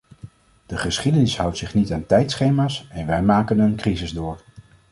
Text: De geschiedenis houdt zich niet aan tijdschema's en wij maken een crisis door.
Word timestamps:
De 0.65 0.77
geschiedenis 0.77 1.37
houdt 1.37 1.57
zich 1.57 1.73
niet 1.73 1.91
aan 1.91 2.05
tijdschema's 2.05 2.87
en 2.91 3.05
wij 3.07 3.21
maken 3.23 3.59
een 3.59 3.75
crisis 3.75 4.11
door. 4.13 4.41